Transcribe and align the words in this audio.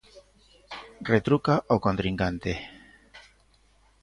Retruca 1.11 1.55
o 1.73 1.77
contrincante. 1.85 2.51